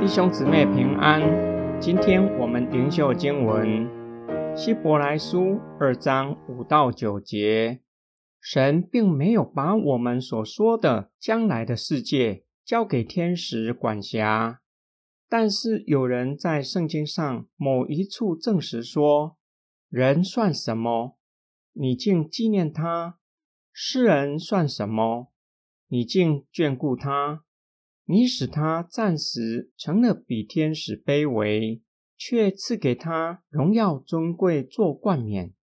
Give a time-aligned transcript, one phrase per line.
[0.00, 1.20] 弟兄姊妹平安，
[1.80, 3.88] 今天我们灵修经文
[4.56, 5.40] 《希伯来书》
[5.80, 7.80] 二章五到九节。
[8.40, 14.60] 神并没有把我们所说的将来的世界交给天使管辖，
[15.30, 19.38] 但是有人在圣经上某一处证实说
[19.88, 21.16] ：“人算什么？
[21.72, 23.14] 你竟纪念他；
[23.76, 25.32] 世人算什么？
[25.88, 27.42] 你竟眷顾他？”
[28.06, 31.82] 你使他暂时成了比天使卑微，
[32.16, 35.54] 却赐给他荣耀尊贵做冠冕，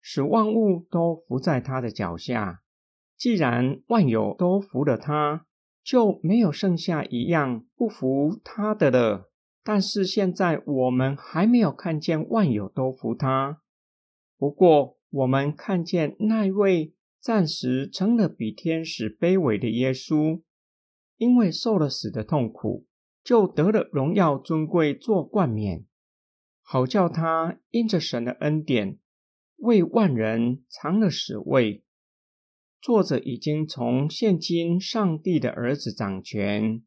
[0.00, 2.60] 使万物都伏在他的脚下。
[3.16, 5.46] 既然万有都服了他，
[5.82, 9.30] 就没有剩下一样不服他的了。
[9.64, 13.62] 但是现在我们还没有看见万有都服他，
[14.36, 20.42] 不过我们看见那位暂时成了比天使卑微的耶稣。
[21.16, 22.86] 因为受了死的痛苦，
[23.22, 25.84] 就得了荣耀尊贵做冠冕，
[26.62, 28.98] 好叫他因着神的恩典，
[29.56, 31.84] 为万人尝了死味。
[32.80, 36.82] 作者已经从现今上帝的儿子掌权，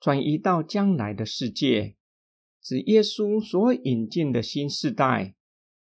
[0.00, 1.94] 转移到将来的世界，
[2.62, 5.34] 指耶稣所引进的新世代，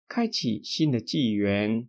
[0.09, 1.87] 开启新的纪元，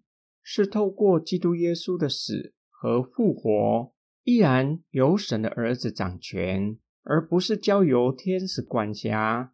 [0.50, 3.92] 是透过基督耶稣的死和复活。
[4.24, 9.52] 依然由神的儿子掌权，而不是交由天使管辖。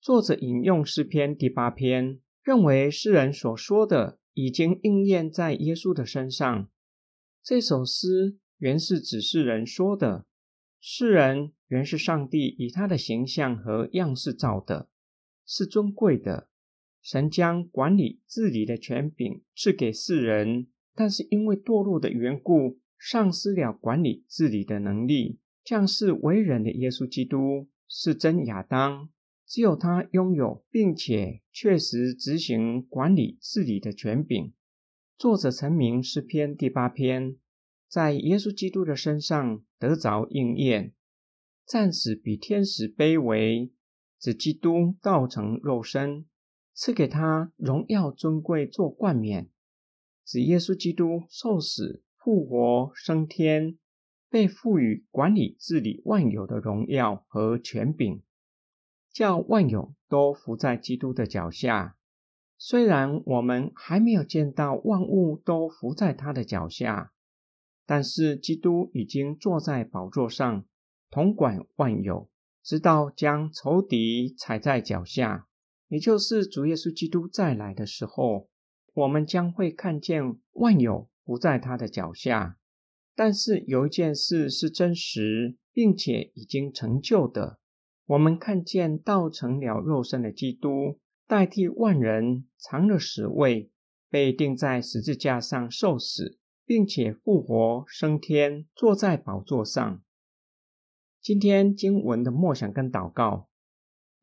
[0.00, 6.68] 作者引用诗篇第八篇，认为诗人所说的已经应验在耶稣的身上。
[7.40, 10.26] 这首诗原是指示人说的，
[10.80, 14.88] 世人原是上帝以他的形象和样式造的，
[15.46, 16.48] 是尊贵的。
[17.06, 22.80] 神将管理治理的权柄赐给世人，但是因为堕落的缘故。
[22.98, 29.08] 丧失了管理治理的能力，降世为人的耶稣基督是真亚当，
[29.46, 34.52] 只有他拥有并且确实执行管理治理的权柄。
[35.16, 37.36] 作者成名诗篇第八篇，
[37.88, 40.92] 在耶稣基督的身上得着应验。
[41.64, 43.70] 暂时比天使卑微，
[44.18, 46.26] 指基督道成肉身，
[46.76, 49.48] 赐给他荣耀尊贵做冠冕，
[50.24, 52.04] 指耶稣基督受死。
[52.18, 53.78] 复活升天，
[54.28, 58.20] 被赋予管理治理万有的荣耀和权柄，
[59.12, 61.96] 叫万有都伏在基督的脚下。
[62.58, 67.12] 虽然我们还没有见到万物都伏在他的脚下，
[67.86, 70.64] 但是基督已经坐在宝座上，
[71.10, 72.28] 统管万有，
[72.60, 75.46] 直到将仇敌踩在脚下，
[75.88, 78.48] 也就是主耶稣基督再来的时候，
[78.94, 81.08] 我们将会看见万有。
[81.26, 82.56] 不在他的脚下，
[83.16, 87.58] 但是有一件事是真实，并且已经成就的。
[88.06, 93.72] 我们看见道成了肉身的基督，代替万人尝了死味，
[94.08, 100.00] 被钉在十字架上受死，并且复活升天，坐在宝座上。
[101.20, 103.48] 今天经文的默想跟祷告，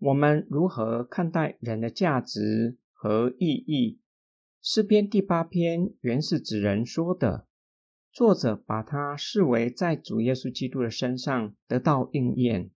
[0.03, 4.01] 我们如何看待人的价值和意义？
[4.61, 7.47] 诗篇第八篇原是指人说的，
[8.11, 12.69] 作者把它视为在主耶稣基督的身上得到应验。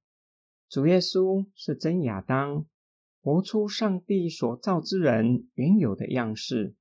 [0.69, 2.65] 主耶稣是真亚当，
[3.21, 6.75] 活出上帝所造之人原有的样式，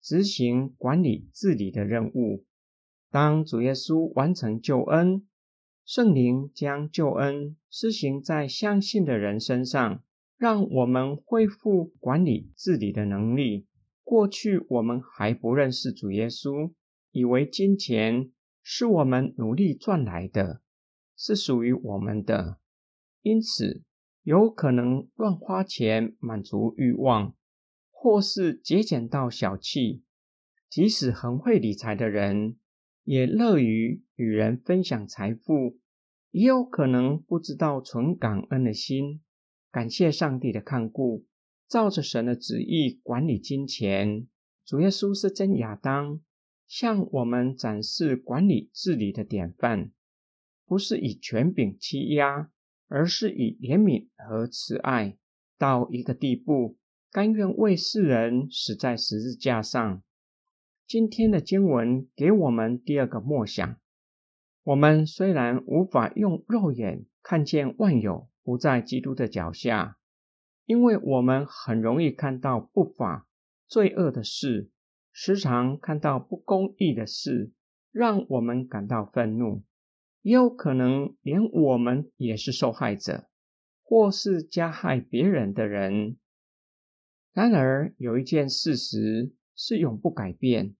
[0.00, 2.44] 执行管理治理的任务。
[3.10, 5.26] 当主耶稣完成救恩，
[5.92, 10.04] 圣灵将救恩施行在相信的人身上，
[10.36, 13.66] 让我们恢复管理治理的能力。
[14.04, 16.72] 过去我们还不认识主耶稣，
[17.10, 18.30] 以为金钱
[18.62, 20.62] 是我们努力赚来的，
[21.16, 22.60] 是属于我们的，
[23.22, 23.82] 因此
[24.22, 27.34] 有可能乱花钱满足欲望，
[27.90, 30.04] 或是节俭到小气。
[30.68, 32.56] 即使很会理财的人，
[33.02, 35.79] 也乐于与人分享财富，
[36.30, 39.20] 也有可能不知道存感恩的心，
[39.72, 41.26] 感谢上帝的看顾。
[41.68, 44.26] 照着神的旨意管理金钱，
[44.64, 46.20] 主耶稣是真亚当，
[46.66, 49.92] 向我们展示管理治理的典范，
[50.66, 52.50] 不是以权柄欺压，
[52.88, 55.16] 而是以怜悯和慈爱，
[55.58, 56.76] 到一个地步，
[57.12, 60.02] 甘愿为世人死在十字架上。
[60.86, 63.79] 今天的经文给我们第二个默想：
[64.62, 69.96] 我们虽然无法用肉眼看见万有不在基督的脚下。
[70.66, 73.26] 因为我们很容易看到不法、
[73.66, 74.70] 罪恶的事，
[75.10, 77.50] 时常看到不公义的事，
[77.90, 79.64] 让我们感到愤怒，
[80.22, 83.28] 也有可能连我们也是受害者，
[83.82, 86.16] 或是加害别人的人。
[87.32, 90.76] 然而，有一件事实是永不改变，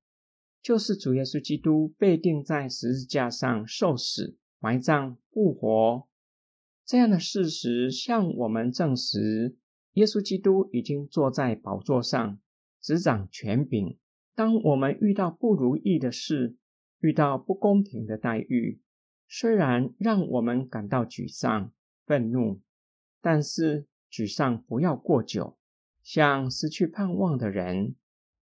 [0.63, 6.07] 就是主耶稣基督被钉在十字架上受死、埋葬、复活。
[6.85, 9.57] 这样的事实向我们证实，
[9.93, 12.39] 耶稣基督已经坐在宝座上，
[12.81, 13.97] 执掌权柄。
[14.35, 16.57] 当我们遇到不如意的事，
[17.01, 18.81] 遇到不公平的待遇，
[19.29, 21.73] 虽然让我们感到沮丧、
[22.05, 22.61] 愤怒，
[23.21, 25.57] 但是沮丧不要过久，
[26.03, 27.95] 像失去盼望的人，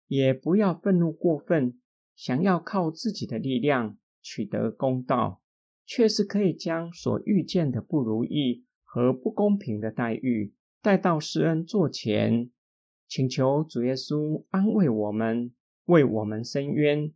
[0.06, 1.78] 也不要愤怒过分，
[2.18, 5.40] 想要靠自己的力量取得公道，
[5.86, 12.50] 却是可以将所遇见的不如意和不公平的待遇带到施恩座前，
[13.06, 15.54] 请求主耶稣安慰我们，
[15.84, 17.12] 为我们伸冤。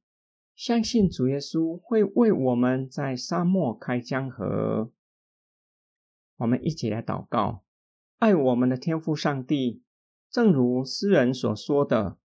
[0.54, 4.92] 相信主耶稣会为我们在沙漠开江河。
[6.36, 7.64] 我们一起来祷告：
[8.18, 9.82] 爱我们的天父上帝，
[10.30, 12.18] 正如诗人所说的：“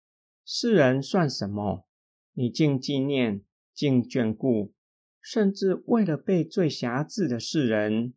[0.44, 1.86] 世人算什么？
[2.34, 3.40] 你竟纪念，
[3.72, 4.74] 竟眷顾，
[5.22, 8.12] 甚至为了被最狭制的世人，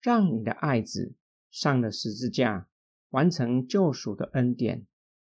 [0.00, 1.14] 让你的爱子
[1.50, 2.68] 上了十字架，
[3.10, 4.86] 完成救赎的恩典，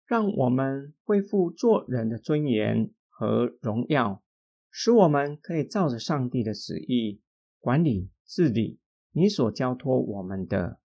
[0.05, 4.23] 让我们恢复做人的尊严。”和荣耀，
[4.71, 7.23] 使我们可以照着上帝的旨意
[7.61, 8.79] 管理治理
[9.11, 10.79] 你所交托我们的。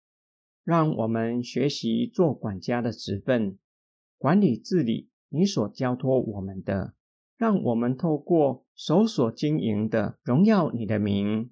[0.63, 3.59] 让我们学习做管家的职分，
[4.17, 6.95] 管理治理你所交托我们的。
[7.41, 11.51] 让我们透过手所经营的荣耀你的名。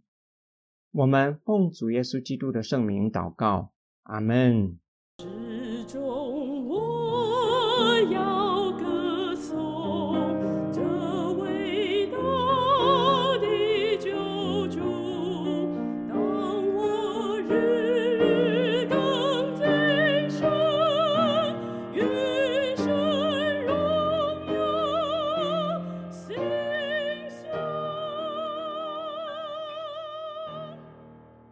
[0.93, 4.79] 我们奉主耶稣基督的圣名祷告，阿门。
[6.69, 8.28] 我要。